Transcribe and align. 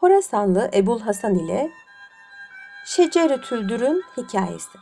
Horasanlı 0.00 0.70
Ebul 0.74 1.00
Hasan 1.00 1.34
ile 1.34 1.70
Şeceretüldür'ün 2.84 4.04
hikayesi. 4.16 4.78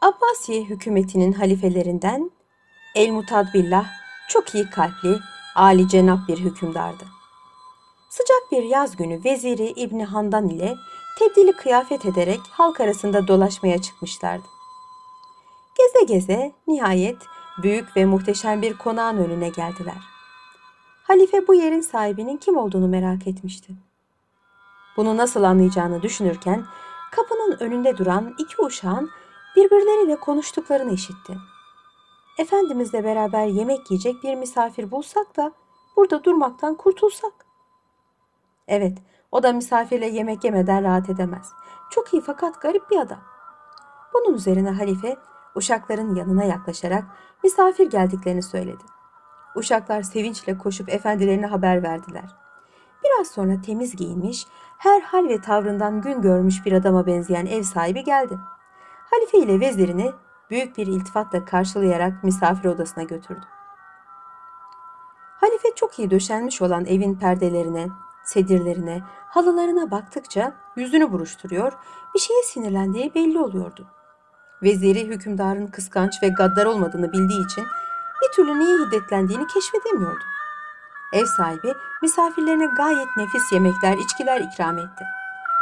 Abbasiye 0.00 0.64
hükümetinin 0.64 1.32
halifelerinden 1.32 2.30
El-Mutadbillah 2.94 3.86
çok 4.28 4.54
iyi 4.54 4.70
kalpli, 4.70 5.18
âli 5.54 5.88
cenap 5.88 6.28
bir 6.28 6.38
hükümdardı. 6.38 7.04
Sıcak 8.10 8.52
bir 8.52 8.62
yaz 8.62 8.96
günü 8.96 9.24
veziri 9.24 9.66
İbni 9.66 10.04
Handan 10.04 10.48
ile 10.48 10.74
tebdili 11.18 11.52
kıyafet 11.52 12.06
ederek 12.06 12.40
halk 12.50 12.80
arasında 12.80 13.28
dolaşmaya 13.28 13.82
çıkmışlardı. 13.82 14.46
Geze 15.74 16.04
geze 16.14 16.52
nihayet 16.66 17.18
büyük 17.62 17.96
ve 17.96 18.04
muhteşem 18.04 18.62
bir 18.62 18.78
konağın 18.78 19.16
önüne 19.16 19.48
geldiler. 19.48 20.13
Halife 21.04 21.46
bu 21.46 21.54
yerin 21.54 21.80
sahibinin 21.80 22.36
kim 22.36 22.56
olduğunu 22.56 22.88
merak 22.88 23.26
etmişti. 23.26 23.72
Bunu 24.96 25.16
nasıl 25.16 25.42
anlayacağını 25.42 26.02
düşünürken 26.02 26.64
kapının 27.12 27.56
önünde 27.60 27.96
duran 27.96 28.34
iki 28.38 28.62
uşağın 28.62 29.10
birbirleriyle 29.56 30.16
konuştuklarını 30.16 30.92
işitti. 30.92 31.36
Efendimizle 32.38 33.04
beraber 33.04 33.46
yemek 33.46 33.90
yiyecek 33.90 34.22
bir 34.22 34.34
misafir 34.34 34.90
bulsak 34.90 35.36
da 35.36 35.52
burada 35.96 36.24
durmaktan 36.24 36.74
kurtulsak. 36.74 37.32
Evet, 38.68 38.98
o 39.32 39.42
da 39.42 39.52
misafirle 39.52 40.06
yemek 40.06 40.44
yemeden 40.44 40.84
rahat 40.84 41.10
edemez. 41.10 41.52
Çok 41.90 42.14
iyi 42.14 42.22
fakat 42.22 42.62
garip 42.62 42.90
bir 42.90 42.98
adam. 42.98 43.20
Bunun 44.14 44.34
üzerine 44.34 44.70
halife 44.70 45.16
uşakların 45.54 46.14
yanına 46.14 46.44
yaklaşarak 46.44 47.04
misafir 47.42 47.90
geldiklerini 47.90 48.42
söyledi. 48.42 48.93
Uşaklar 49.54 50.02
sevinçle 50.02 50.58
koşup 50.58 50.88
efendilerine 50.88 51.46
haber 51.46 51.82
verdiler. 51.82 52.36
Biraz 53.04 53.28
sonra 53.28 53.60
temiz 53.66 53.96
giyinmiş, 53.96 54.46
her 54.78 55.00
hal 55.00 55.28
ve 55.28 55.40
tavrından 55.40 56.00
gün 56.00 56.22
görmüş 56.22 56.66
bir 56.66 56.72
adama 56.72 57.06
benzeyen 57.06 57.46
ev 57.46 57.62
sahibi 57.62 58.04
geldi. 58.04 58.38
Halife 59.10 59.38
ile 59.38 59.60
vezirini 59.60 60.12
büyük 60.50 60.78
bir 60.78 60.86
iltifatla 60.86 61.44
karşılayarak 61.44 62.24
misafir 62.24 62.68
odasına 62.68 63.04
götürdü. 63.04 63.46
Halife 65.40 65.68
çok 65.76 65.98
iyi 65.98 66.10
döşenmiş 66.10 66.62
olan 66.62 66.84
evin 66.84 67.14
perdelerine, 67.14 67.88
sedirlerine, 68.24 69.02
halılarına 69.28 69.90
baktıkça 69.90 70.52
yüzünü 70.76 71.12
buruşturuyor, 71.12 71.72
bir 72.14 72.20
şeye 72.20 72.42
sinirlendiği 72.42 73.14
belli 73.14 73.38
oluyordu. 73.38 73.86
Veziri 74.62 75.06
hükümdarın 75.06 75.66
kıskanç 75.66 76.22
ve 76.22 76.28
gaddar 76.28 76.66
olmadığını 76.66 77.12
bildiği 77.12 77.44
için 77.44 77.64
bir 78.24 78.32
türlü 78.32 78.58
niye 78.58 78.78
hiddetlendiğini 78.78 79.46
keşfedemiyordu. 79.46 80.24
Ev 81.12 81.24
sahibi 81.24 81.74
misafirlerine 82.02 82.66
gayet 82.66 83.16
nefis 83.16 83.52
yemekler, 83.52 83.96
içkiler 83.96 84.40
ikram 84.40 84.78
etti. 84.78 85.04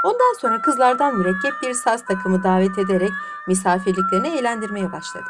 Ondan 0.05 0.35
sonra 0.41 0.63
kızlardan 0.63 1.15
mürekkep 1.19 1.63
bir 1.63 1.75
saz 1.75 2.05
takımı 2.05 2.43
davet 2.43 2.79
ederek 2.79 3.13
misafirliklerini 3.49 4.29
eğlendirmeye 4.29 4.93
başladı. 4.93 5.27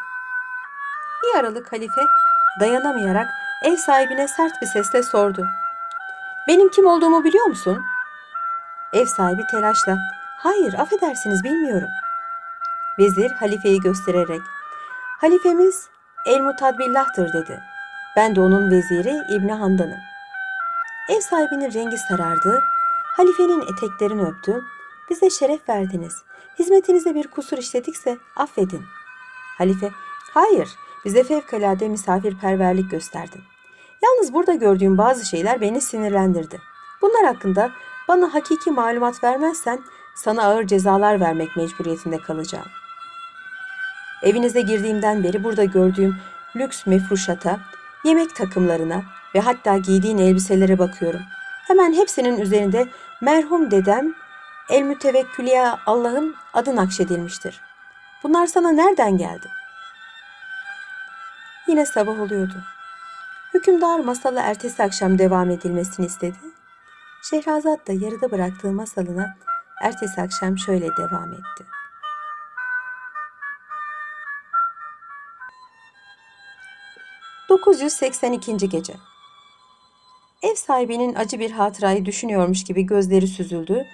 Bir 1.23 1.39
aralık 1.39 1.73
halife 1.73 2.03
dayanamayarak 2.61 3.27
ev 3.65 3.77
sahibine 3.77 4.29
sert 4.29 4.63
bir 4.63 4.67
sesle 4.67 5.03
sordu. 5.03 5.47
Benim 6.49 6.69
kim 6.69 6.87
olduğumu 6.87 7.25
biliyor 7.25 7.47
musun? 7.47 7.85
Ev 8.93 9.07
sahibi 9.07 9.43
telaşla, 9.51 9.99
hayır 10.39 10.75
affedersiniz 10.75 11.45
bilmiyorum. 11.45 11.89
Vezir 12.99 13.31
halifeyi 13.31 13.81
göstererek, 13.81 14.43
halifemiz 15.21 15.92
El-Mutadbillah'tır 16.27 17.33
dedi. 17.33 17.63
Ben 18.17 18.37
de 18.37 18.41
onun 18.41 18.71
veziri 18.71 19.23
İbni 19.31 19.53
Handan'ım. 19.53 19.99
Ev 21.09 21.21
sahibinin 21.21 21.73
rengi 21.73 21.99
sarardı, 21.99 22.63
halifenin 23.17 23.61
eteklerini 23.61 24.23
öptü. 24.23 24.63
Bize 25.11 25.31
şeref 25.31 25.69
verdiniz. 25.69 26.23
Hizmetinizde 26.59 27.15
bir 27.15 27.29
kusur 27.29 27.59
işledikse 27.59 28.19
affedin. 28.37 28.85
Halife, 29.59 29.91
hayır 30.35 30.69
bize 31.05 31.25
fevkalade 31.25 31.89
misafirperverlik 31.89 32.91
gösterdin. 32.91 33.43
Yalnız 34.03 34.33
burada 34.33 34.55
gördüğüm 34.55 34.99
bazı 34.99 35.27
şeyler 35.27 35.61
beni 35.61 35.81
sinirlendirdi. 35.81 36.61
Bunlar 37.03 37.25
hakkında 37.25 37.71
bana 38.09 38.35
hakiki 38.35 38.71
malumat 38.71 39.25
vermezsen 39.25 39.81
sana 40.15 40.45
ağır 40.45 40.67
cezalar 40.67 41.21
vermek 41.21 41.57
mecburiyetinde 41.57 42.19
kalacağım. 42.19 42.67
Evinize 44.23 44.61
girdiğimden 44.61 45.25
beri 45.25 45.45
burada 45.45 45.65
gördüğüm 45.65 46.17
lüks 46.57 46.87
mefruşata, 46.87 47.61
yemek 48.05 48.37
takımlarına 48.37 49.03
ve 49.35 49.41
hatta 49.41 49.77
giydiğin 49.77 50.19
elbiselere 50.19 50.79
bakıyorum. 50.79 51.21
Hemen 51.69 51.93
hepsinin 51.93 52.41
üzerinde 52.41 52.89
merhum 53.21 53.71
dedem 53.71 54.15
El 54.71 54.83
Mütevekküliye 54.83 55.69
Allah'ın 55.87 56.35
adı 56.55 56.77
nakşedilmiştir. 56.77 57.61
Bunlar 58.23 58.47
sana 58.47 58.71
nereden 58.71 59.19
geldi? 59.19 59.49
Yine 61.69 61.87
sabah 61.87 62.21
oluyordu. 62.21 62.55
Hükümdar 63.55 63.99
masala 63.99 64.41
ertesi 64.41 64.83
akşam 64.83 65.19
devam 65.19 65.51
edilmesini 65.51 66.07
istedi. 66.07 66.37
Şehrazat 67.31 67.89
da 67.89 67.93
yarıda 67.93 68.31
bıraktığı 68.31 68.73
masalına 68.73 69.35
ertesi 69.83 70.21
akşam 70.21 70.59
şöyle 70.59 70.97
devam 70.97 71.33
etti. 71.33 71.82
...982. 77.53 78.69
Gece 78.69 78.95
Ev 80.43 80.55
sahibinin 80.55 81.15
acı 81.15 81.39
bir 81.39 81.51
hatırayı 81.51 82.05
düşünüyormuş 82.05 82.65
gibi 82.65 82.83
gözleri 82.83 83.27
süzüldü, 83.27 83.87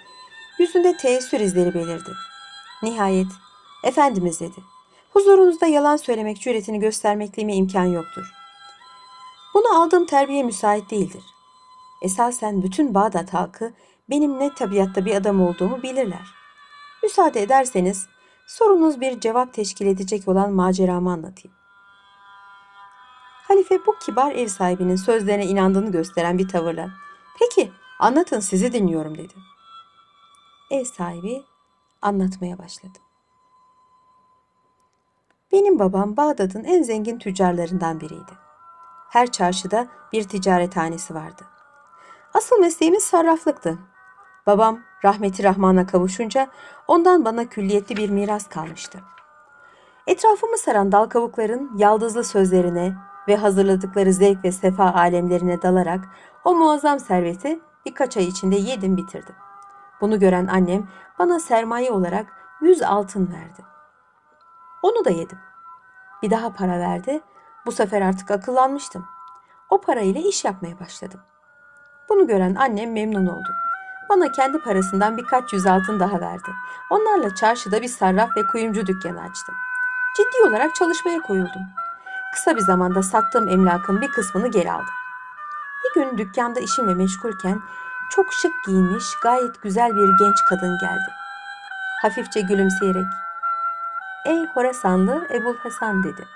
yüzünde 0.59 0.97
teessür 0.97 1.41
izleri 1.41 1.75
belirdi. 1.75 2.11
Nihayet, 2.83 3.27
Efendimiz 3.85 4.41
dedi, 4.41 4.61
huzurunuzda 5.11 5.67
yalan 5.67 5.97
söylemek 5.97 6.41
cüretini 6.41 6.81
göstermekliğime 6.81 7.55
imkan 7.55 7.85
yoktur. 7.85 8.33
Bunu 9.55 9.83
aldığım 9.83 10.07
terbiye 10.07 10.43
müsait 10.43 10.91
değildir. 10.91 11.23
Esasen 12.03 12.63
bütün 12.63 12.95
Bağdat 12.95 13.35
halkı 13.35 13.73
benim 14.11 14.39
ne 14.39 14.55
tabiatta 14.55 15.05
bir 15.05 15.15
adam 15.15 15.41
olduğumu 15.41 15.83
bilirler. 15.83 16.27
Müsaade 17.03 17.43
ederseniz 17.43 18.07
sorunuz 18.47 19.01
bir 19.01 19.21
cevap 19.21 19.55
teşkil 19.55 19.87
edecek 19.87 20.29
olan 20.29 20.53
maceramı 20.53 21.13
anlatayım. 21.13 21.58
Halife 23.49 23.87
bu 23.87 23.99
kibar 23.99 24.33
ev 24.33 24.47
sahibinin 24.47 24.97
sözlerine 24.97 25.47
inandığını 25.47 25.93
gösteren 25.93 26.39
bir 26.39 26.49
tavırla 26.49 26.91
"Peki, 27.39 27.73
anlatın 27.99 28.41
sizi 28.41 28.73
dinliyorum." 28.73 29.19
dedi. 29.19 29.35
Ev 30.71 30.85
sahibi 30.85 31.43
anlatmaya 32.03 32.59
başladı. 32.59 32.99
Benim 35.53 35.79
babam 35.79 36.17
Bağdat'ın 36.17 36.65
en 36.65 36.83
zengin 36.83 37.19
tüccarlarından 37.19 38.01
biriydi. 38.01 38.33
Her 39.11 39.33
çarşıda 39.33 39.87
bir 40.13 40.29
ticarethanesi 40.29 41.15
vardı. 41.15 41.43
Asıl 42.35 42.59
mesleğimiz 42.59 43.03
sarraflıktı. 43.03 43.79
Babam 44.47 44.81
rahmeti 45.05 45.45
rahmana 45.45 45.87
kavuşunca 45.87 46.49
ondan 46.89 47.25
bana 47.25 47.49
külliyetli 47.49 47.97
bir 47.97 48.11
miras 48.11 48.49
kalmıştı. 48.49 49.01
Etrafımı 50.07 50.59
saran 50.59 50.93
dal 50.93 51.07
kavukların 51.07 51.79
yaldızlı 51.79 52.25
sözlerine 52.25 53.08
ve 53.29 53.37
hazırladıkları 53.37 54.13
zevk 54.13 54.45
ve 54.45 54.53
sefa 54.53 54.93
alemlerine 54.93 55.63
dalarak 55.63 56.05
o 56.45 56.55
muazzam 56.55 56.99
serveti 56.99 57.61
birkaç 57.87 58.17
ay 58.17 58.25
içinde 58.25 58.57
yedim 58.57 58.97
bitirdim. 58.97 59.35
Bunu 60.01 60.19
gören 60.19 60.47
annem 60.47 60.89
bana 61.19 61.41
sermaye 61.41 61.91
olarak 61.91 62.27
yüz 62.61 62.83
altın 62.83 63.33
verdi. 63.33 63.63
Onu 64.83 65.05
da 65.05 65.11
yedim. 65.11 65.39
Bir 66.23 66.31
daha 66.31 66.53
para 66.53 66.79
verdi. 66.79 67.21
Bu 67.67 67.73
sefer 67.73 68.03
artık 68.03 68.31
akıllanmıştım. 68.31 69.07
O 69.71 69.81
parayla 69.81 70.21
iş 70.21 70.45
yapmaya 70.45 70.81
başladım. 70.81 71.21
Bunu 72.09 72.27
gören 72.27 72.55
annem 72.55 72.93
memnun 72.93 73.27
oldu. 73.27 73.49
Bana 74.11 74.33
kendi 74.33 74.59
parasından 74.59 75.17
birkaç 75.17 75.53
yüz 75.53 75.67
altın 75.67 76.01
daha 76.01 76.21
verdi. 76.21 76.51
Onlarla 76.91 77.35
çarşıda 77.35 77.83
bir 77.83 77.89
sarraf 77.89 78.37
ve 78.37 78.47
kuyumcu 78.47 78.87
dükkanı 78.87 79.21
açtım. 79.21 79.55
Ciddi 80.17 80.49
olarak 80.49 80.75
çalışmaya 80.75 81.21
koyuldum. 81.21 81.63
Kısa 82.33 82.57
bir 82.57 82.61
zamanda 82.61 83.03
sattığım 83.03 83.49
emlakın 83.49 84.01
bir 84.01 84.09
kısmını 84.09 84.49
geri 84.49 84.73
aldım. 84.73 84.95
Bir 85.85 86.01
gün 86.01 86.19
dükkanda 86.19 86.61
işimle 86.61 86.95
meşgulken 86.95 87.61
çok 88.11 88.33
şık 88.33 88.53
giyinmiş, 88.67 89.05
gayet 89.23 89.63
güzel 89.63 89.97
bir 89.97 90.19
genç 90.19 90.37
kadın 90.49 90.79
geldi. 90.79 91.11
Hafifçe 92.03 92.41
gülümseyerek, 92.41 93.07
''Ey 94.27 94.47
Horasanlı 94.47 95.27
Ebul 95.31 95.57
Hasan'' 95.57 96.03
dedi. 96.03 96.29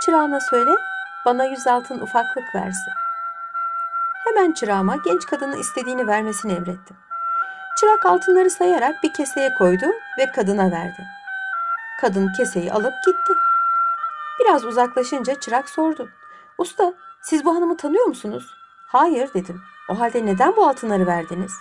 ''Çırağına 0.00 0.40
söyle, 0.40 0.70
bana 1.26 1.44
yüz 1.44 1.66
altın 1.66 2.00
ufaklık 2.00 2.54
versin.'' 2.54 3.10
Hemen 4.24 4.52
çırağıma 4.52 4.96
genç 4.96 5.26
kadının 5.26 5.56
istediğini 5.56 6.06
vermesini 6.06 6.52
emrettim. 6.52 6.96
Çırak 7.76 8.06
altınları 8.06 8.50
sayarak 8.50 9.02
bir 9.02 9.12
keseye 9.12 9.54
koydu 9.54 9.86
ve 10.18 10.32
kadına 10.32 10.70
verdi. 10.70 11.06
Kadın 12.00 12.32
keseyi 12.36 12.72
alıp 12.72 12.94
gitti. 13.06 13.32
Biraz 14.40 14.64
uzaklaşınca 14.64 15.34
çırak 15.34 15.68
sordu. 15.68 16.08
Usta 16.58 16.94
siz 17.22 17.44
bu 17.44 17.54
hanımı 17.54 17.76
tanıyor 17.76 18.04
musunuz? 18.04 18.54
Hayır 18.88 19.34
dedim. 19.34 19.62
O 19.88 20.00
halde 20.00 20.26
neden 20.26 20.56
bu 20.56 20.68
altınları 20.68 21.06
verdiniz? 21.06 21.52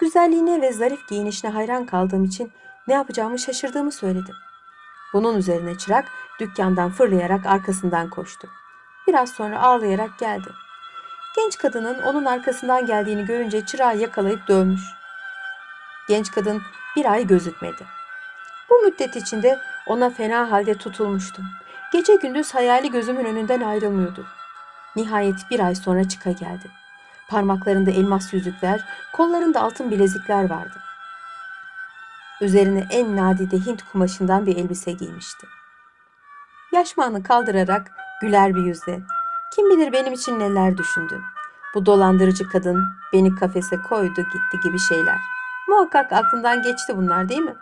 Güzelliğine 0.00 0.62
ve 0.62 0.72
zarif 0.72 1.08
giyinişine 1.08 1.50
hayran 1.50 1.86
kaldığım 1.86 2.24
için 2.24 2.52
ne 2.88 2.94
yapacağımı 2.94 3.38
şaşırdığımı 3.38 3.92
söyledim. 3.92 4.34
Bunun 5.12 5.36
üzerine 5.36 5.78
çırak 5.78 6.04
dükkandan 6.40 6.90
fırlayarak 6.90 7.46
arkasından 7.46 8.10
koştu. 8.10 8.48
Biraz 9.06 9.30
sonra 9.30 9.62
ağlayarak 9.62 10.18
geldi. 10.18 10.48
Genç 11.36 11.58
kadının 11.58 12.02
onun 12.02 12.24
arkasından 12.24 12.86
geldiğini 12.86 13.24
görünce 13.24 13.66
çırağı 13.66 13.96
yakalayıp 13.96 14.48
dövmüş. 14.48 14.82
Genç 16.08 16.30
kadın 16.30 16.62
bir 16.96 17.12
ay 17.12 17.26
gözükmedi. 17.26 17.86
Bu 18.70 18.78
müddet 18.78 19.16
içinde 19.16 19.58
ona 19.88 20.10
fena 20.10 20.50
halde 20.50 20.74
tutulmuştum. 20.74 21.44
Gece 21.92 22.16
gündüz 22.16 22.54
hayali 22.54 22.90
gözümün 22.90 23.24
önünden 23.24 23.60
ayrılmıyordu. 23.60 24.26
Nihayet 24.96 25.50
bir 25.50 25.60
ay 25.60 25.74
sonra 25.74 26.08
çıka 26.08 26.30
geldi. 26.30 26.70
Parmaklarında 27.28 27.90
elmas 27.90 28.32
yüzükler, 28.32 28.84
kollarında 29.12 29.60
altın 29.60 29.90
bilezikler 29.90 30.50
vardı. 30.50 30.78
Üzerine 32.40 32.86
en 32.90 33.16
nadide 33.16 33.56
Hint 33.56 33.82
kumaşından 33.92 34.46
bir 34.46 34.56
elbise 34.56 34.92
giymişti. 34.92 35.46
Yaşmağını 36.72 37.22
kaldırarak 37.22 37.92
güler 38.20 38.54
bir 38.54 38.62
yüzle, 38.62 39.00
kim 39.54 39.70
bilir 39.70 39.92
benim 39.92 40.12
için 40.12 40.40
neler 40.40 40.76
düşündün. 40.76 41.22
Bu 41.74 41.86
dolandırıcı 41.86 42.48
kadın 42.48 42.84
beni 43.12 43.34
kafese 43.34 43.76
koydu 43.76 44.22
gitti 44.22 44.60
gibi 44.64 44.78
şeyler. 44.78 45.18
Muhakkak 45.68 46.12
aklından 46.12 46.62
geçti 46.62 46.96
bunlar 46.96 47.28
değil 47.28 47.40
mi? 47.40 47.56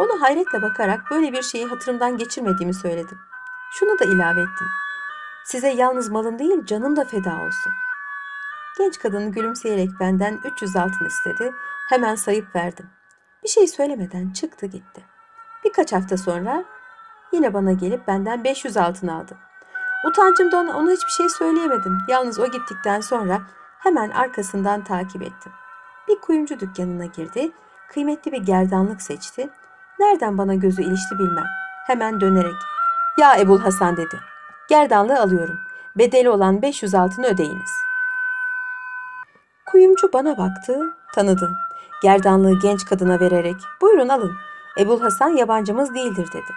Ona 0.00 0.20
hayretle 0.20 0.62
bakarak 0.62 1.10
böyle 1.10 1.32
bir 1.32 1.42
şeyi 1.42 1.66
hatırımdan 1.66 2.16
geçirmediğimi 2.16 2.74
söyledim. 2.74 3.18
Şunu 3.70 3.98
da 3.98 4.04
ilave 4.04 4.40
ettim. 4.40 4.66
Size 5.44 5.68
yalnız 5.68 6.08
malım 6.08 6.38
değil 6.38 6.64
canım 6.66 6.96
da 6.96 7.04
feda 7.04 7.30
olsun. 7.30 7.72
Genç 8.78 8.98
kadın 8.98 9.32
gülümseyerek 9.32 9.90
benden 10.00 10.40
300 10.44 10.76
altın 10.76 11.04
istedi. 11.06 11.52
Hemen 11.88 12.14
sayıp 12.14 12.56
verdim. 12.56 12.86
Bir 13.42 13.48
şey 13.48 13.66
söylemeden 13.66 14.30
çıktı 14.30 14.66
gitti. 14.66 15.04
Birkaç 15.64 15.92
hafta 15.92 16.16
sonra 16.16 16.64
yine 17.32 17.54
bana 17.54 17.72
gelip 17.72 18.08
benden 18.08 18.44
500 18.44 18.76
altın 18.76 19.08
aldı. 19.08 19.36
Utancımdan 20.08 20.68
ona 20.68 20.90
hiçbir 20.90 21.12
şey 21.12 21.28
söyleyemedim. 21.28 21.98
Yalnız 22.08 22.38
o 22.38 22.46
gittikten 22.46 23.00
sonra 23.00 23.42
hemen 23.78 24.10
arkasından 24.10 24.84
takip 24.84 25.22
ettim. 25.22 25.52
Bir 26.08 26.20
kuyumcu 26.20 26.60
dükkanına 26.60 27.06
girdi. 27.06 27.52
Kıymetli 27.88 28.32
bir 28.32 28.42
gerdanlık 28.42 29.02
seçti. 29.02 29.50
Nereden 30.00 30.38
bana 30.38 30.54
gözü 30.54 30.82
ilişti 30.82 31.18
bilmem. 31.18 31.46
Hemen 31.86 32.20
dönerek 32.20 32.54
ya 33.18 33.36
Ebul 33.36 33.58
Hasan 33.58 33.96
dedi. 33.96 34.20
Gerdanlığı 34.68 35.20
alıyorum. 35.20 35.58
Bedeli 35.98 36.30
olan 36.30 36.62
500 36.62 36.94
altını 36.94 37.26
ödeyiniz. 37.26 37.70
Kuyumcu 39.66 40.12
bana 40.12 40.38
baktı, 40.38 40.96
tanıdı. 41.14 41.50
Gerdanlığı 42.02 42.60
genç 42.60 42.84
kadına 42.84 43.20
vererek 43.20 43.56
buyurun 43.80 44.08
alın. 44.08 44.32
Ebul 44.78 45.00
Hasan 45.00 45.28
yabancımız 45.28 45.94
değildir 45.94 46.28
dedi. 46.32 46.52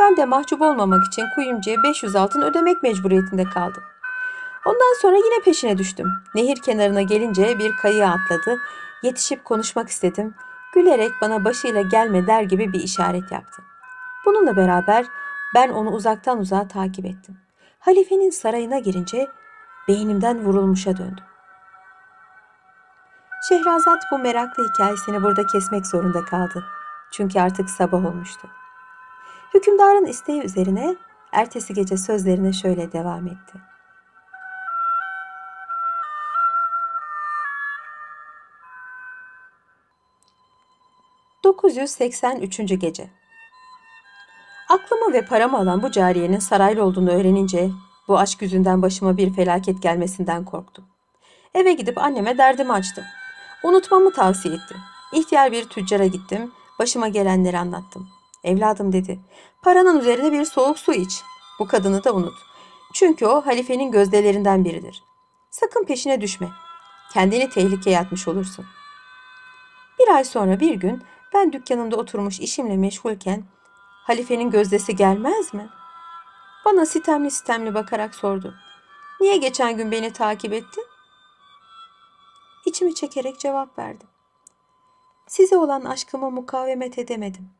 Ben 0.00 0.16
de 0.16 0.24
mahcup 0.24 0.62
olmamak 0.62 1.06
için 1.06 1.24
kuyumcuya 1.34 1.82
500 1.82 2.16
altın 2.16 2.42
ödemek 2.42 2.82
mecburiyetinde 2.82 3.44
kaldım. 3.44 3.82
Ondan 4.66 5.00
sonra 5.00 5.16
yine 5.16 5.42
peşine 5.44 5.78
düştüm. 5.78 6.06
Nehir 6.34 6.56
kenarına 6.56 7.02
gelince 7.02 7.58
bir 7.58 7.76
kayığa 7.76 8.10
atladı. 8.10 8.58
Yetişip 9.02 9.44
konuşmak 9.44 9.88
istedim. 9.88 10.34
Gülerek 10.72 11.12
bana 11.20 11.44
başıyla 11.44 11.82
gelme 11.82 12.26
der 12.26 12.42
gibi 12.42 12.72
bir 12.72 12.80
işaret 12.80 13.32
yaptı. 13.32 13.62
Bununla 14.26 14.56
beraber 14.56 15.06
ben 15.54 15.68
onu 15.68 15.90
uzaktan 15.90 16.38
uzağa 16.38 16.68
takip 16.68 17.04
ettim. 17.04 17.38
Halifenin 17.78 18.30
sarayına 18.30 18.78
girince 18.78 19.28
beynimden 19.88 20.44
vurulmuşa 20.44 20.96
döndüm. 20.96 21.24
Şehrazat 23.48 24.02
bu 24.12 24.18
meraklı 24.18 24.68
hikayesini 24.68 25.22
burada 25.22 25.46
kesmek 25.46 25.86
zorunda 25.86 26.24
kaldı. 26.24 26.64
Çünkü 27.12 27.40
artık 27.40 27.70
sabah 27.70 28.04
olmuştu. 28.04 28.48
Hükümdarın 29.54 30.04
isteği 30.04 30.42
üzerine 30.42 30.96
ertesi 31.32 31.74
gece 31.74 31.96
sözlerine 31.96 32.52
şöyle 32.52 32.92
devam 32.92 33.26
etti. 33.26 33.71
...983. 41.44 42.78
Gece 42.78 43.10
Aklımı 44.68 45.12
ve 45.12 45.24
paramı 45.24 45.58
alan 45.58 45.82
bu 45.82 45.90
cariyenin 45.90 46.38
saraylı 46.38 46.84
olduğunu 46.84 47.10
öğrenince... 47.10 47.70
...bu 48.08 48.18
aşk 48.18 48.42
yüzünden 48.42 48.82
başıma 48.82 49.16
bir 49.16 49.34
felaket 49.34 49.82
gelmesinden 49.82 50.44
korktum. 50.44 50.84
Eve 51.54 51.72
gidip 51.72 51.98
anneme 51.98 52.38
derdimi 52.38 52.72
açtım. 52.72 53.04
Unutmamı 53.64 54.12
tavsiye 54.12 54.54
etti. 54.54 54.74
İhtiyar 55.12 55.52
bir 55.52 55.64
tüccara 55.64 56.06
gittim, 56.06 56.52
başıma 56.78 57.08
gelenleri 57.08 57.58
anlattım. 57.58 58.08
Evladım 58.44 58.92
dedi, 58.92 59.20
paranın 59.62 60.00
üzerine 60.00 60.32
bir 60.32 60.44
soğuk 60.44 60.78
su 60.78 60.92
iç. 60.92 61.22
Bu 61.58 61.66
kadını 61.66 62.04
da 62.04 62.14
unut. 62.14 62.34
Çünkü 62.92 63.26
o 63.26 63.46
halifenin 63.46 63.90
gözdelerinden 63.90 64.64
biridir. 64.64 65.02
Sakın 65.50 65.84
peşine 65.84 66.20
düşme. 66.20 66.48
Kendini 67.12 67.50
tehlikeye 67.50 67.98
atmış 67.98 68.28
olursun. 68.28 68.66
Bir 69.98 70.14
ay 70.14 70.24
sonra 70.24 70.60
bir 70.60 70.74
gün 70.74 71.02
ben 71.34 71.52
dükkanımda 71.52 71.96
oturmuş 71.96 72.40
işimle 72.40 72.76
meşgulken 72.76 73.44
halifenin 74.06 74.50
gözdesi 74.50 74.96
gelmez 74.96 75.54
mi? 75.54 75.68
Bana 76.64 76.86
sitemli 76.86 77.30
sitemli 77.30 77.74
bakarak 77.74 78.14
sordu. 78.14 78.54
Niye 79.20 79.36
geçen 79.36 79.76
gün 79.76 79.90
beni 79.90 80.12
takip 80.12 80.52
ettin? 80.52 80.84
İçimi 82.66 82.94
çekerek 82.94 83.40
cevap 83.40 83.78
verdim. 83.78 84.08
Size 85.26 85.56
olan 85.56 85.84
aşkıma 85.84 86.30
mukavemet 86.30 86.98
edemedim. 86.98 87.50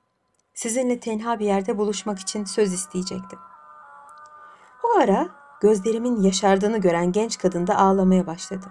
Sizinle 0.54 1.00
tenha 1.00 1.38
bir 1.38 1.46
yerde 1.46 1.78
buluşmak 1.78 2.18
için 2.18 2.44
söz 2.44 2.72
isteyecektim. 2.72 3.38
O 4.82 4.98
ara 4.98 5.28
gözlerimin 5.60 6.22
yaşardığını 6.22 6.78
gören 6.78 7.12
genç 7.12 7.38
kadın 7.38 7.66
da 7.66 7.78
ağlamaya 7.78 8.26
başladı. 8.26 8.66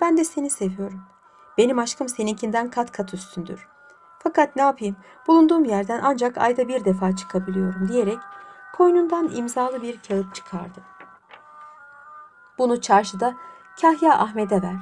Ben 0.00 0.16
de 0.16 0.24
seni 0.24 0.50
seviyorum. 0.50 1.02
Benim 1.58 1.78
aşkım 1.78 2.08
seninkinden 2.08 2.70
kat 2.70 2.92
kat 2.92 3.14
üstündür. 3.14 3.68
Fakat 4.28 4.56
ne 4.56 4.62
yapayım 4.62 4.96
bulunduğum 5.26 5.64
yerden 5.64 6.00
ancak 6.02 6.38
ayda 6.38 6.68
bir 6.68 6.84
defa 6.84 7.16
çıkabiliyorum 7.16 7.88
diyerek 7.88 8.18
koynundan 8.76 9.30
imzalı 9.34 9.82
bir 9.82 10.00
kağıt 10.08 10.34
çıkardı. 10.34 10.80
Bunu 12.58 12.80
çarşıda 12.80 13.34
Kahya 13.80 14.18
Ahmet'e 14.18 14.62
ver. 14.62 14.76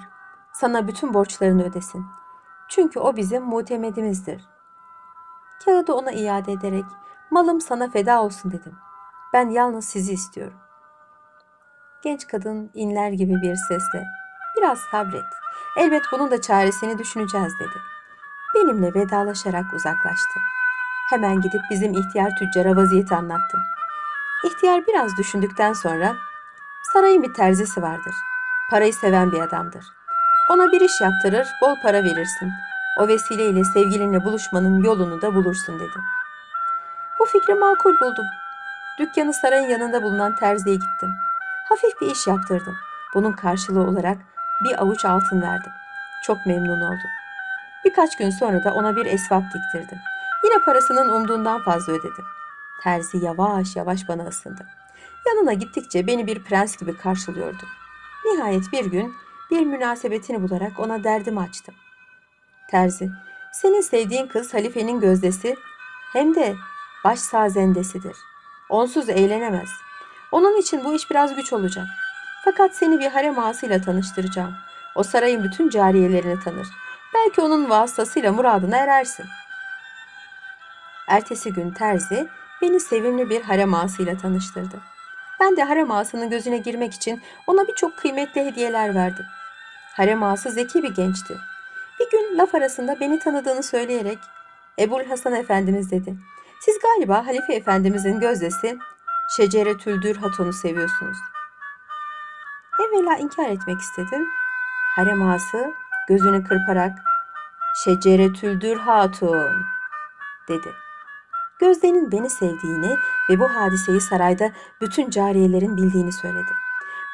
Sana 0.52 0.88
bütün 0.88 1.14
borçlarını 1.14 1.64
ödesin. 1.64 2.06
Çünkü 2.68 3.00
o 3.00 3.16
bizim 3.16 3.42
mutemedimizdir. 3.42 4.48
Kağıdı 5.64 5.92
ona 5.92 6.12
iade 6.12 6.52
ederek 6.52 6.84
malım 7.30 7.60
sana 7.60 7.90
feda 7.90 8.22
olsun 8.22 8.52
dedim. 8.52 8.74
Ben 9.32 9.50
yalnız 9.50 9.84
sizi 9.84 10.12
istiyorum. 10.12 10.58
Genç 12.02 12.26
kadın 12.26 12.70
inler 12.74 13.10
gibi 13.10 13.34
bir 13.42 13.56
sesle 13.56 14.04
biraz 14.56 14.78
sabret. 14.78 15.24
Elbet 15.76 16.02
bunun 16.12 16.30
da 16.30 16.40
çaresini 16.40 16.98
düşüneceğiz 16.98 17.52
dedi. 17.60 17.95
Benimle 18.56 18.94
vedalaşarak 18.94 19.74
uzaklaştı. 19.74 20.40
Hemen 21.10 21.40
gidip 21.40 21.60
bizim 21.70 21.92
ihtiyar 21.92 22.30
tüccara 22.38 22.76
vaziyeti 22.76 23.14
anlattım. 23.14 23.60
İhtiyar 24.44 24.86
biraz 24.86 25.16
düşündükten 25.16 25.72
sonra 25.72 26.16
sarayın 26.92 27.22
bir 27.22 27.34
terzisi 27.34 27.82
vardır. 27.82 28.14
Parayı 28.70 28.94
seven 28.94 29.32
bir 29.32 29.40
adamdır. 29.40 29.84
Ona 30.50 30.72
bir 30.72 30.80
iş 30.80 31.00
yaptırır, 31.00 31.48
bol 31.62 31.74
para 31.82 32.04
verirsin. 32.04 32.52
O 32.98 33.08
vesileyle 33.08 33.64
sevgilinle 33.64 34.24
buluşmanın 34.24 34.84
yolunu 34.84 35.22
da 35.22 35.34
bulursun 35.34 35.80
dedi. 35.80 35.98
Bu 37.20 37.26
fikri 37.26 37.54
makul 37.54 38.00
buldum. 38.00 38.26
Dükkanı 38.98 39.32
sarayın 39.32 39.68
yanında 39.68 40.02
bulunan 40.02 40.36
terziye 40.36 40.74
gittim. 40.74 41.10
Hafif 41.68 42.00
bir 42.00 42.10
iş 42.10 42.26
yaptırdım. 42.26 42.76
Bunun 43.14 43.32
karşılığı 43.32 43.82
olarak 43.82 44.18
bir 44.64 44.82
avuç 44.82 45.04
altın 45.04 45.42
verdim. 45.42 45.72
Çok 46.24 46.46
memnun 46.46 46.80
oldum. 46.80 47.10
Birkaç 47.86 48.16
gün 48.16 48.30
sonra 48.30 48.64
da 48.64 48.74
ona 48.74 48.96
bir 48.96 49.06
esvap 49.06 49.42
diktirdim. 49.54 49.98
Yine 50.44 50.58
parasının 50.64 51.08
umduğundan 51.08 51.62
fazla 51.62 51.92
ödedim. 51.92 52.24
Terzi 52.82 53.18
yavaş 53.18 53.76
yavaş 53.76 54.08
bana 54.08 54.26
ısındı. 54.26 54.66
Yanına 55.26 55.52
gittikçe 55.52 56.06
beni 56.06 56.26
bir 56.26 56.42
prens 56.42 56.76
gibi 56.76 56.96
karşılıyordu. 56.96 57.62
Nihayet 58.24 58.72
bir 58.72 58.84
gün 58.84 59.14
bir 59.50 59.60
münasebetini 59.66 60.48
bularak 60.48 60.80
ona 60.80 61.04
derdimi 61.04 61.40
açtım. 61.40 61.74
Terzi, 62.70 63.10
senin 63.52 63.80
sevdiğin 63.80 64.26
kız 64.26 64.54
halifenin 64.54 65.00
gözdesi 65.00 65.56
hem 66.12 66.34
de 66.34 66.56
baş 67.04 67.18
sazendesidir. 67.18 68.16
Onsuz 68.68 69.08
eğlenemez. 69.08 69.68
Onun 70.32 70.60
için 70.60 70.84
bu 70.84 70.94
iş 70.94 71.10
biraz 71.10 71.36
güç 71.36 71.52
olacak. 71.52 71.86
Fakat 72.44 72.76
seni 72.76 73.00
bir 73.00 73.10
harem 73.10 73.38
ağasıyla 73.38 73.80
tanıştıracağım. 73.80 74.54
O 74.94 75.02
sarayın 75.02 75.44
bütün 75.44 75.68
cariyelerini 75.68 76.40
tanır. 76.40 76.66
Belki 77.16 77.40
onun 77.40 77.70
vasıtasıyla 77.70 78.32
muradına 78.32 78.76
erersin. 78.76 79.26
Ertesi 81.08 81.52
gün 81.52 81.70
terzi 81.70 82.28
beni 82.62 82.80
sevimli 82.80 83.30
bir 83.30 83.42
harem 83.42 83.74
ağasıyla 83.74 84.18
tanıştırdı. 84.18 84.80
Ben 85.40 85.56
de 85.56 85.64
harem 85.64 85.90
ağasının 85.90 86.30
gözüne 86.30 86.58
girmek 86.58 86.94
için 86.94 87.22
ona 87.46 87.68
birçok 87.68 87.98
kıymetli 87.98 88.44
hediyeler 88.44 88.94
verdim. 88.94 89.24
Harem 89.96 90.22
ağası 90.22 90.50
zeki 90.50 90.82
bir 90.82 90.94
gençti. 90.94 91.36
Bir 92.00 92.10
gün 92.10 92.38
laf 92.38 92.54
arasında 92.54 93.00
beni 93.00 93.18
tanıdığını 93.18 93.62
söyleyerek 93.62 94.18
Ebul 94.78 95.04
Hasan 95.04 95.32
Efendimiz 95.32 95.90
dedi. 95.90 96.16
Siz 96.60 96.78
galiba 96.78 97.26
Halife 97.26 97.54
Efendimizin 97.54 98.20
gözdesi 98.20 98.78
Şeceretüldür 99.36 100.16
Hatun'u 100.16 100.52
seviyorsunuz. 100.52 101.18
Evvela 102.80 103.16
inkar 103.16 103.48
etmek 103.48 103.80
istedim. 103.80 104.28
Harem 104.96 105.22
ağası 105.22 105.72
gözünü 106.08 106.44
kırparak 106.44 107.05
Şeceretüldür 107.84 108.76
Hatun 108.76 109.64
dedi. 110.48 110.74
Gözde'nin 111.60 112.12
beni 112.12 112.30
sevdiğini 112.30 112.98
ve 113.30 113.40
bu 113.40 113.54
hadiseyi 113.54 114.00
sarayda 114.00 114.52
bütün 114.80 115.10
cariyelerin 115.10 115.76
bildiğini 115.76 116.12
söyledi. 116.12 116.52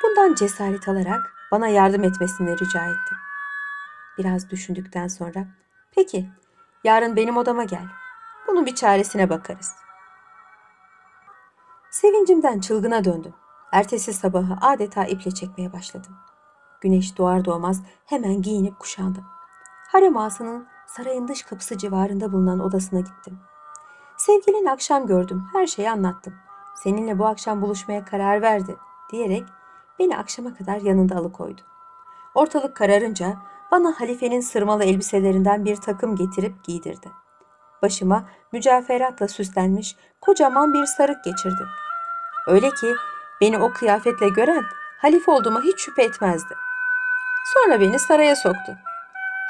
Bundan 0.02 0.34
cesaret 0.34 0.88
alarak 0.88 1.34
bana 1.52 1.68
yardım 1.68 2.04
etmesini 2.04 2.52
rica 2.52 2.84
ettim. 2.84 3.18
Biraz 4.18 4.50
düşündükten 4.50 5.08
sonra, 5.08 5.46
peki 5.94 6.30
yarın 6.84 7.16
benim 7.16 7.36
odama 7.36 7.64
gel. 7.64 7.86
Bunun 8.48 8.66
bir 8.66 8.74
çaresine 8.74 9.30
bakarız. 9.30 9.72
Sevincimden 11.90 12.60
çılgına 12.60 13.04
döndüm. 13.04 13.34
Ertesi 13.72 14.12
sabahı 14.12 14.56
adeta 14.60 15.04
iple 15.04 15.30
çekmeye 15.30 15.72
başladım. 15.72 16.16
Güneş 16.80 17.18
doğar 17.18 17.44
doğmaz 17.44 17.82
hemen 18.06 18.42
giyinip 18.42 18.78
kuşandım. 18.78 19.24
Harem 19.92 20.16
ağasının 20.16 20.66
sarayın 20.86 21.28
dış 21.28 21.42
kapısı 21.42 21.78
civarında 21.78 22.32
bulunan 22.32 22.60
odasına 22.60 23.00
gittim. 23.00 23.38
Sevgilin 24.16 24.66
akşam 24.66 25.06
gördüm, 25.06 25.44
her 25.52 25.66
şeyi 25.66 25.90
anlattım. 25.90 26.34
Seninle 26.76 27.18
bu 27.18 27.26
akşam 27.26 27.62
buluşmaya 27.62 28.04
karar 28.04 28.42
verdi 28.42 28.76
diyerek 29.10 29.44
beni 29.98 30.16
akşama 30.16 30.54
kadar 30.54 30.80
yanında 30.80 31.16
alıkoydu. 31.16 31.60
Ortalık 32.34 32.76
kararınca 32.76 33.36
bana 33.70 34.00
halifenin 34.00 34.40
sırmalı 34.40 34.84
elbiselerinden 34.84 35.64
bir 35.64 35.76
takım 35.76 36.16
getirip 36.16 36.64
giydirdi. 36.64 37.10
Başıma 37.82 38.28
mücaferatla 38.52 39.28
süslenmiş 39.28 39.96
kocaman 40.20 40.74
bir 40.74 40.86
sarık 40.86 41.24
geçirdi. 41.24 41.62
Öyle 42.46 42.70
ki 42.70 42.94
beni 43.40 43.58
o 43.58 43.72
kıyafetle 43.72 44.28
gören 44.28 44.64
halife 44.98 45.30
olduğuma 45.30 45.62
hiç 45.62 45.80
şüphe 45.80 46.02
etmezdi. 46.02 46.54
Sonra 47.54 47.80
beni 47.80 47.98
saraya 47.98 48.36
soktu. 48.36 48.78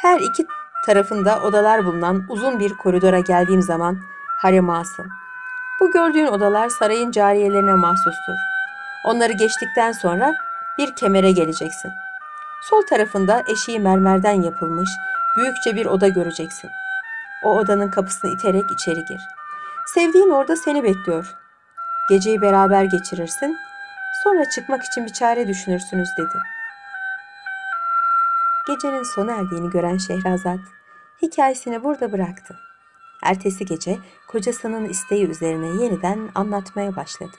Her 0.03 0.21
iki 0.21 0.47
tarafında 0.87 1.43
odalar 1.43 1.85
bulunan 1.85 2.25
uzun 2.29 2.61
bir 2.61 2.71
koridora 2.71 3.21
geldiğim 3.21 3.63
zaman 3.63 3.99
harem 4.39 4.71
ağası. 4.71 5.05
Bu 5.81 5.91
gördüğün 5.91 6.27
odalar 6.27 6.69
sarayın 6.69 7.11
cariyelerine 7.11 7.75
mahsustur. 7.75 8.35
Onları 9.05 9.33
geçtikten 9.33 9.93
sonra 9.93 10.35
bir 10.79 10.95
kemere 10.95 11.33
geleceksin. 11.33 11.91
Sol 12.63 12.83
tarafında 12.83 13.43
eşiği 13.49 13.81
mermerden 13.81 14.43
yapılmış 14.43 14.91
büyükçe 15.37 15.77
bir 15.77 15.87
oda 15.87 16.09
göreceksin. 16.09 16.71
O 17.45 17.57
odanın 17.59 17.91
kapısını 17.91 18.31
iterek 18.31 18.71
içeri 18.71 19.05
gir. 19.05 19.21
Sevdiğin 19.95 20.31
orada 20.31 20.57
seni 20.57 20.83
bekliyor. 20.83 21.35
Geceyi 22.09 22.43
beraber 22.43 22.85
geçirirsin. 22.85 23.57
Sonra 24.25 24.45
çıkmak 24.51 24.85
için 24.85 25.07
bir 25.07 25.13
çare 25.13 25.49
düşünürsünüz 25.49 26.09
dedi. 26.19 26.39
Gecenin 28.67 29.03
sona 29.03 29.33
erdiğini 29.33 29.71
gören 29.71 29.97
Şehrazat 29.97 30.61
hikayesini 31.23 31.85
burada 31.85 32.13
bıraktı. 32.13 32.59
Ertesi 33.23 33.65
gece 33.65 33.99
kocasının 34.29 34.89
isteği 34.89 35.27
üzerine 35.27 35.83
yeniden 35.85 36.31
anlatmaya 36.35 36.97
başladı. 36.97 37.37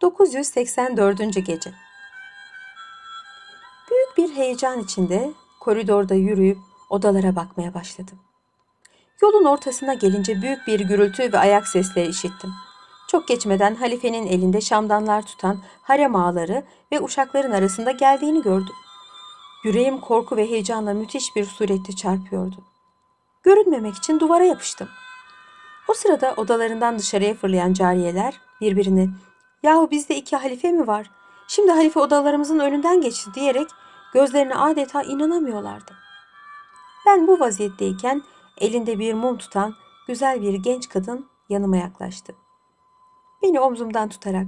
984. 0.00 1.18
gece 1.46 1.72
Büyük 3.90 4.16
bir 4.16 4.36
heyecan 4.36 4.80
içinde 4.80 5.32
koridorda 5.60 6.14
yürüyüp 6.14 6.58
odalara 6.90 7.36
bakmaya 7.36 7.74
başladım. 7.74 8.18
Yolun 9.22 9.44
ortasına 9.44 9.94
gelince 9.94 10.42
büyük 10.42 10.66
bir 10.66 10.80
gürültü 10.80 11.32
ve 11.32 11.38
ayak 11.38 11.68
sesleri 11.68 12.06
işittim. 12.08 12.50
Çok 13.08 13.28
geçmeden 13.28 13.74
halifenin 13.74 14.26
elinde 14.26 14.60
şamdanlar 14.60 15.26
tutan 15.26 15.58
harem 15.82 16.16
ağaları 16.16 16.64
ve 16.92 17.00
uşakların 17.00 17.52
arasında 17.52 17.90
geldiğini 17.90 18.42
gördüm. 18.42 18.74
Yüreğim 19.64 20.00
korku 20.00 20.36
ve 20.36 20.50
heyecanla 20.50 20.94
müthiş 20.94 21.36
bir 21.36 21.44
surette 21.44 21.92
çarpıyordu. 21.92 22.56
Görünmemek 23.42 23.94
için 23.94 24.20
duvara 24.20 24.44
yapıştım. 24.44 24.88
O 25.88 25.94
sırada 25.94 26.34
odalarından 26.36 26.98
dışarıya 26.98 27.34
fırlayan 27.34 27.72
cariyeler 27.72 28.40
birbirine 28.60 29.08
''Yahu 29.62 29.90
bizde 29.90 30.16
iki 30.16 30.36
halife 30.36 30.72
mi 30.72 30.86
var? 30.86 31.10
Şimdi 31.48 31.70
halife 31.70 32.00
odalarımızın 32.00 32.58
önünden 32.58 33.00
geçti.'' 33.00 33.34
diyerek 33.34 33.68
gözlerine 34.14 34.54
adeta 34.54 35.02
inanamıyorlardı. 35.02 35.92
Ben 37.06 37.26
bu 37.26 37.40
vaziyetteyken 37.40 38.22
elinde 38.58 38.98
bir 38.98 39.14
mum 39.14 39.38
tutan 39.38 39.74
güzel 40.06 40.42
bir 40.42 40.54
genç 40.54 40.88
kadın 40.88 41.28
yanıma 41.48 41.76
yaklaştı. 41.76 42.34
Beni 43.42 43.60
omzumdan 43.60 44.08
tutarak 44.08 44.46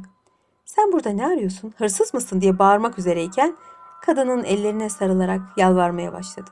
''Sen 0.65 0.93
burada 0.93 1.11
ne 1.11 1.27
arıyorsun? 1.27 1.75
Hırsız 1.77 2.15
mısın?'' 2.15 2.41
diye 2.41 2.59
bağırmak 2.59 2.99
üzereyken 2.99 3.57
kadının 4.01 4.45
ellerine 4.45 4.91
sarılarak 4.91 5.41
yalvarmaya 5.57 6.13
başladı. 6.13 6.51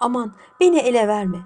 Aman 0.00 0.32
beni 0.60 0.78
ele 0.78 1.08
verme. 1.08 1.38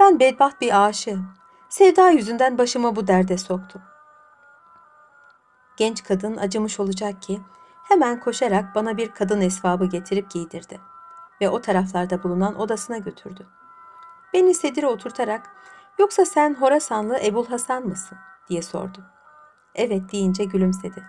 Ben 0.00 0.20
bedbaht 0.20 0.60
bir 0.60 0.86
aşığım. 0.86 1.28
Sevda 1.68 2.10
yüzünden 2.10 2.58
başımı 2.58 2.96
bu 2.96 3.06
derde 3.06 3.38
soktum. 3.38 3.82
Genç 5.76 6.04
kadın 6.04 6.36
acımış 6.36 6.80
olacak 6.80 7.22
ki 7.22 7.40
hemen 7.82 8.20
koşarak 8.20 8.74
bana 8.74 8.96
bir 8.96 9.10
kadın 9.10 9.40
esvabı 9.40 9.86
getirip 9.86 10.30
giydirdi 10.30 10.80
ve 11.40 11.48
o 11.48 11.60
taraflarda 11.60 12.22
bulunan 12.22 12.60
odasına 12.60 12.98
götürdü. 12.98 13.46
Beni 14.32 14.54
sedire 14.54 14.86
oturtarak 14.86 15.50
yoksa 15.98 16.24
sen 16.24 16.54
Horasanlı 16.54 17.18
Ebul 17.18 17.46
Hasan 17.46 17.86
mısın 17.86 18.18
diye 18.48 18.62
sordu. 18.62 19.04
Evet 19.74 20.12
deyince 20.12 20.44
gülümsedi. 20.44 21.02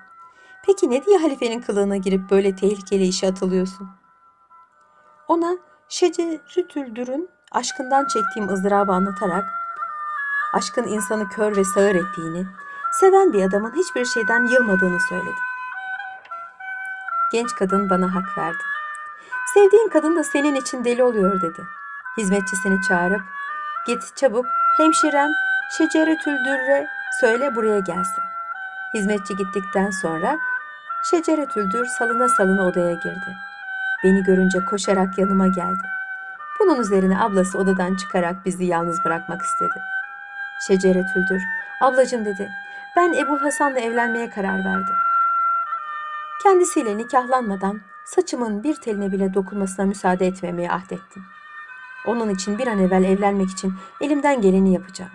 Peki 0.65 0.89
ne 0.89 1.05
diye 1.05 1.17
halifenin 1.17 1.61
kılığına 1.61 1.97
girip 1.97 2.29
böyle 2.29 2.55
tehlikeli 2.55 3.03
işe 3.03 3.27
atılıyorsun? 3.27 3.89
Ona 5.27 5.57
Şeceritüldür'ün 5.89 7.29
aşkından 7.51 8.07
çektiğim 8.07 8.49
ızdırabı 8.49 8.91
anlatarak 8.91 9.45
aşkın 10.53 10.87
insanı 10.87 11.29
kör 11.29 11.55
ve 11.55 11.63
sağır 11.63 11.95
ettiğini, 11.95 12.45
seven 12.99 13.33
bir 13.33 13.43
adamın 13.43 13.71
hiçbir 13.75 14.05
şeyden 14.05 14.45
yılmadığını 14.45 14.99
söyledi. 15.09 15.39
Genç 17.31 17.55
kadın 17.55 17.89
bana 17.89 18.15
hak 18.15 18.37
verdi. 18.37 18.63
Sevdiğin 19.53 19.89
kadın 19.89 20.15
da 20.15 20.23
senin 20.23 20.55
için 20.55 20.85
deli 20.85 21.03
oluyor 21.03 21.41
dedi. 21.41 21.67
Hizmetçisini 22.17 22.81
çağırıp 22.81 23.21
git 23.87 24.15
çabuk 24.15 24.45
hemşirem 24.77 25.29
Şeceretüldür'e 25.77 26.87
söyle 27.21 27.55
buraya 27.55 27.79
gelsin. 27.79 28.32
Hizmetçi 28.93 29.35
gittikten 29.35 29.89
sonra 29.89 30.37
Şeceretüldür 31.03 31.85
salına 31.85 32.29
salına 32.29 32.67
odaya 32.67 32.93
girdi. 32.93 33.37
Beni 34.03 34.23
görünce 34.23 34.65
koşarak 34.65 35.17
yanıma 35.17 35.47
geldi. 35.47 35.83
Bunun 36.59 36.81
üzerine 36.81 37.19
ablası 37.21 37.57
odadan 37.57 37.95
çıkarak 37.95 38.45
bizi 38.45 38.65
yalnız 38.65 39.03
bırakmak 39.05 39.41
istedi. 39.41 39.81
Şeceretüldür, 40.67 41.41
ablacım 41.81 42.25
dedi, 42.25 42.51
ben 42.95 43.13
Ebu 43.13 43.41
Hasan'la 43.41 43.79
evlenmeye 43.79 44.29
karar 44.29 44.65
verdim. 44.65 44.95
Kendisiyle 46.43 46.97
nikahlanmadan 46.97 47.81
saçımın 48.05 48.63
bir 48.63 48.75
teline 48.75 49.11
bile 49.11 49.33
dokunmasına 49.33 49.85
müsaade 49.85 50.27
etmemeye 50.27 50.71
ahdettim. 50.71 51.23
Onun 52.05 52.29
için 52.29 52.57
bir 52.57 52.67
an 52.67 52.79
evvel 52.79 53.03
evlenmek 53.03 53.49
için 53.49 53.73
elimden 54.01 54.41
geleni 54.41 54.73
yapacağım. 54.73 55.11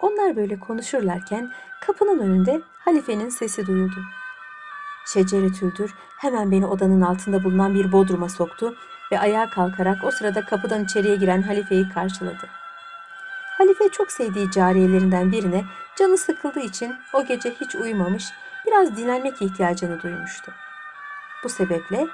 Onlar 0.00 0.36
böyle 0.36 0.60
konuşurlarken 0.60 1.50
kapının 1.80 2.18
önünde 2.18 2.60
halifenin 2.78 3.28
sesi 3.28 3.66
duyuldu. 3.66 4.00
Şeceretüldür 5.06 5.94
hemen 6.16 6.50
beni 6.50 6.66
odanın 6.66 7.00
altında 7.00 7.44
bulunan 7.44 7.74
bir 7.74 7.92
bodruma 7.92 8.28
soktu 8.28 8.74
ve 9.12 9.20
ayağa 9.20 9.50
kalkarak 9.50 10.04
o 10.04 10.10
sırada 10.10 10.44
kapıdan 10.44 10.84
içeriye 10.84 11.16
giren 11.16 11.42
halifeyi 11.42 11.88
karşıladı. 11.88 12.48
Halife 13.58 13.88
çok 13.88 14.12
sevdiği 14.12 14.50
cariyelerinden 14.50 15.32
birine 15.32 15.64
canı 15.96 16.18
sıkıldığı 16.18 16.60
için 16.60 16.94
o 17.12 17.24
gece 17.24 17.50
hiç 17.50 17.74
uyumamış, 17.74 18.24
biraz 18.66 18.96
dinlenmek 18.96 19.42
ihtiyacını 19.42 20.02
duymuştu. 20.02 20.52
Bu 21.44 21.48
sebeple 21.48 22.06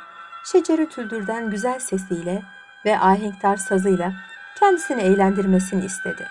Şeceretüldür'den 0.44 1.50
güzel 1.50 1.78
sesiyle 1.78 2.42
ve 2.84 2.98
ahenktar 2.98 3.56
sazıyla 3.56 4.12
kendisini 4.58 5.02
eğlendirmesini 5.02 5.84
istedi. 5.84 6.28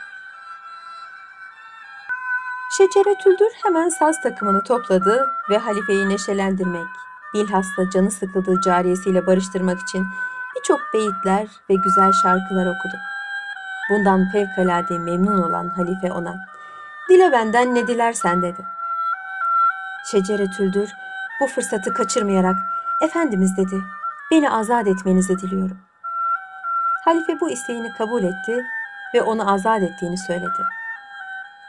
Şeceretüldür 2.78 3.52
hemen 3.64 3.90
saz 3.90 4.22
takımını 4.22 4.64
topladı 4.64 5.30
ve 5.50 5.58
halifeyi 5.58 6.10
neşelendirmek, 6.10 6.88
bilhassa 7.34 7.90
canı 7.90 8.12
sıkıldığı 8.12 8.62
cariyesiyle 8.62 9.28
barıştırmak 9.28 9.82
için 9.82 10.08
birçok 10.56 10.80
beyitler 10.94 11.48
ve 11.70 11.74
güzel 11.74 12.12
şarkılar 12.12 12.66
okudu. 12.66 12.98
Bundan 13.90 14.32
fevkalade 14.32 15.00
memnun 15.00 15.42
olan 15.42 15.70
halife 15.70 16.12
ona, 16.12 16.36
Dile 17.10 17.32
benden 17.32 17.76
ne 17.76 17.88
dilersen 17.88 18.42
dedi. 18.42 18.66
Şecere-tüldür 20.12 20.90
bu 21.42 21.48
fırsatı 21.48 21.94
kaçırmayarak 21.94 22.56
Efendimiz 23.02 23.58
dedi 23.58 23.82
beni 24.32 24.52
azat 24.52 24.88
etmenizi 24.88 25.40
diliyorum. 25.40 25.78
Halife 27.06 27.40
bu 27.40 27.50
isteğini 27.50 27.94
kabul 27.98 28.24
etti 28.24 28.66
ve 29.14 29.22
onu 29.22 29.54
azat 29.54 29.84
ettiğini 29.84 30.18
söyledi. 30.18 30.62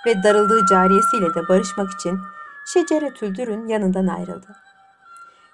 Ve 0.07 0.23
darıldığı 0.23 0.67
cariyesiyle 0.67 1.35
de 1.35 1.49
barışmak 1.49 1.93
için 1.93 2.21
Şecere 2.67 3.15
Tüldür'ün 3.15 3.69
yanından 3.69 4.07
ayrıldı. 4.07 4.47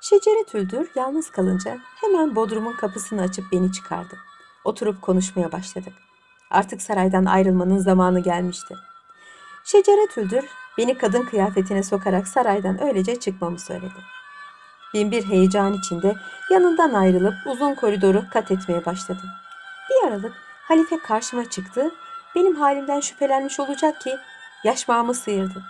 Şecere 0.00 0.44
Tüldür 0.44 0.90
yalnız 0.94 1.30
kalınca 1.30 1.78
hemen 2.00 2.36
bodrumun 2.36 2.72
kapısını 2.72 3.22
açıp 3.22 3.44
beni 3.52 3.72
çıkardı. 3.72 4.16
Oturup 4.64 5.02
konuşmaya 5.02 5.52
başladık. 5.52 5.92
Artık 6.50 6.82
saraydan 6.82 7.24
ayrılmanın 7.24 7.78
zamanı 7.78 8.20
gelmişti. 8.20 8.74
Şecere 9.64 10.06
Tüldür 10.06 10.44
beni 10.78 10.98
kadın 10.98 11.22
kıyafetine 11.22 11.82
sokarak 11.82 12.28
saraydan 12.28 12.82
öylece 12.82 13.20
çıkmamı 13.20 13.58
söyledi. 13.58 14.00
Bin 14.94 15.10
bir 15.10 15.24
heyecan 15.24 15.72
içinde 15.72 16.16
yanından 16.50 16.94
ayrılıp 16.94 17.34
uzun 17.46 17.74
koridoru 17.74 18.24
kat 18.32 18.50
etmeye 18.50 18.84
başladım. 18.86 19.30
Bir 19.90 20.08
aralık 20.08 20.32
halife 20.68 20.98
karşıma 20.98 21.50
çıktı. 21.50 21.90
Benim 22.34 22.56
halimden 22.56 23.00
şüphelenmiş 23.00 23.60
olacak 23.60 24.00
ki 24.00 24.16
yaşmağımı 24.64 25.14
sıyırdı. 25.14 25.62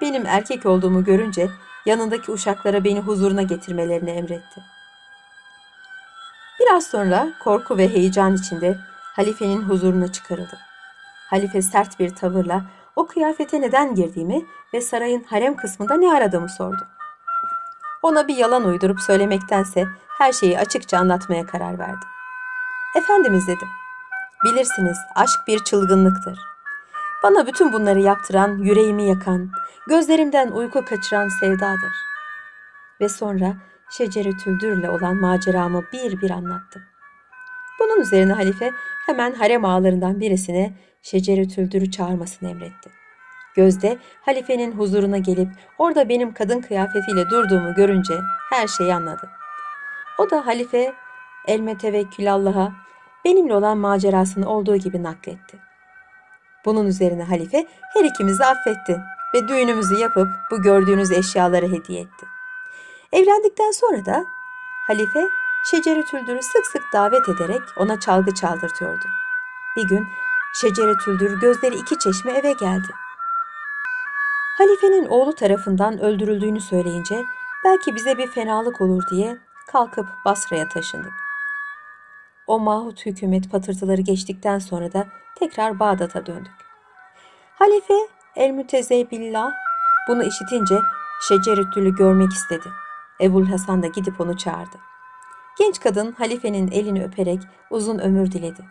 Benim 0.00 0.26
erkek 0.26 0.66
olduğumu 0.66 1.04
görünce 1.04 1.50
yanındaki 1.86 2.32
uşaklara 2.32 2.84
beni 2.84 3.00
huzuruna 3.00 3.42
getirmelerini 3.42 4.10
emretti. 4.10 4.62
Biraz 6.60 6.86
sonra 6.86 7.28
korku 7.44 7.78
ve 7.78 7.88
heyecan 7.88 8.34
içinde 8.34 8.78
halifenin 9.16 9.62
huzuruna 9.62 10.12
çıkarıldı. 10.12 10.58
Halife 11.30 11.62
sert 11.62 12.00
bir 12.00 12.14
tavırla 12.14 12.62
o 12.96 13.06
kıyafete 13.06 13.60
neden 13.60 13.94
girdiğimi 13.94 14.46
ve 14.74 14.80
sarayın 14.80 15.24
harem 15.24 15.56
kısmında 15.56 15.96
ne 15.96 16.12
aradığımı 16.12 16.48
sordu. 16.48 16.88
Ona 18.02 18.28
bir 18.28 18.36
yalan 18.36 18.64
uydurup 18.64 19.00
söylemektense 19.00 19.88
her 20.08 20.32
şeyi 20.32 20.58
açıkça 20.58 20.98
anlatmaya 20.98 21.46
karar 21.46 21.78
verdim. 21.78 22.08
Efendimiz 22.96 23.46
dedim. 23.48 23.68
Bilirsiniz 24.44 24.98
aşk 25.14 25.40
bir 25.46 25.58
çılgınlıktır. 25.58 26.38
Bana 27.22 27.46
bütün 27.46 27.72
bunları 27.72 28.00
yaptıran, 28.00 28.58
yüreğimi 28.58 29.08
yakan, 29.08 29.50
gözlerimden 29.88 30.50
uyku 30.50 30.84
kaçıran 30.84 31.28
sevdadır. 31.28 31.92
Ve 33.00 33.08
sonra 33.08 33.56
Şecere 33.90 34.30
Tüldür'le 34.36 34.88
olan 34.88 35.16
maceramı 35.16 35.82
bir 35.92 36.20
bir 36.20 36.30
anlattım. 36.30 36.82
Bunun 37.80 38.00
üzerine 38.00 38.32
halife 38.32 38.70
hemen 39.06 39.34
harem 39.34 39.64
ağalarından 39.64 40.20
birisine 40.20 40.72
Şecere 41.02 41.48
Tüldür'ü 41.48 41.90
çağırmasını 41.90 42.50
emretti. 42.50 42.90
Gözde 43.54 43.98
halifenin 44.22 44.72
huzuruna 44.72 45.18
gelip 45.18 45.48
orada 45.78 46.08
benim 46.08 46.34
kadın 46.34 46.60
kıyafetiyle 46.60 47.30
durduğumu 47.30 47.74
görünce 47.74 48.14
her 48.50 48.66
şeyi 48.66 48.94
anladı. 48.94 49.30
O 50.18 50.30
da 50.30 50.46
halife 50.46 50.92
elme 51.46 51.78
tevekkül 51.78 52.32
Allah'a 52.32 52.72
benimle 53.24 53.54
olan 53.54 53.78
macerasını 53.78 54.48
olduğu 54.48 54.76
gibi 54.76 55.02
nakletti. 55.02 55.67
Bunun 56.64 56.86
üzerine 56.86 57.24
halife 57.24 57.66
her 57.94 58.04
ikimizi 58.04 58.44
affetti 58.44 59.00
ve 59.34 59.48
düğünümüzü 59.48 59.94
yapıp 59.94 60.28
bu 60.50 60.62
gördüğünüz 60.62 61.12
eşyaları 61.12 61.66
hediye 61.72 62.00
etti. 62.00 62.26
Evlendikten 63.12 63.70
sonra 63.70 64.06
da 64.06 64.24
halife 64.86 65.28
Şecere 65.70 66.04
Tüldür'ü 66.04 66.42
sık 66.42 66.66
sık 66.66 66.82
davet 66.92 67.28
ederek 67.28 67.60
ona 67.76 68.00
çalgı 68.00 68.34
çaldırtıyordu. 68.34 69.04
Bir 69.76 69.88
gün 69.88 70.08
Şecere 70.60 70.96
Tüldür 71.04 71.40
gözleri 71.40 71.74
iki 71.74 71.98
çeşme 71.98 72.32
eve 72.32 72.52
geldi. 72.52 72.88
Halifenin 74.58 75.06
oğlu 75.06 75.34
tarafından 75.34 76.00
öldürüldüğünü 76.00 76.60
söyleyince 76.60 77.24
belki 77.64 77.94
bize 77.94 78.18
bir 78.18 78.26
fenalık 78.26 78.80
olur 78.80 79.02
diye 79.10 79.38
kalkıp 79.66 80.06
Basra'ya 80.24 80.68
taşındık. 80.68 81.27
O 82.48 82.58
mahut 82.58 83.06
hükümet 83.06 83.50
patırtıları 83.50 84.00
geçtikten 84.00 84.58
sonra 84.58 84.92
da 84.92 85.06
tekrar 85.38 85.78
Bağdat'a 85.78 86.26
döndük. 86.26 86.52
Halife 87.54 87.94
El 88.36 88.64
Billah 89.10 89.52
bunu 90.08 90.24
işitince 90.24 90.78
Şeceretül'ü 91.28 91.96
görmek 91.96 92.32
istedi. 92.32 92.68
Ebul 93.20 93.46
Hasan 93.46 93.82
da 93.82 93.86
gidip 93.86 94.20
onu 94.20 94.36
çağırdı. 94.36 94.76
Genç 95.58 95.80
kadın 95.80 96.12
halifenin 96.12 96.70
elini 96.70 97.04
öperek 97.04 97.42
uzun 97.70 97.98
ömür 97.98 98.32
diledi. 98.32 98.64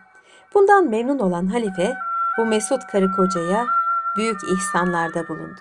Bundan 0.54 0.90
memnun 0.90 1.18
olan 1.18 1.46
halife 1.46 1.96
bu 2.38 2.46
mesut 2.46 2.86
karı 2.86 3.12
kocaya 3.12 3.66
büyük 4.16 4.40
ihsanlarda 4.44 5.28
bulundu. 5.28 5.60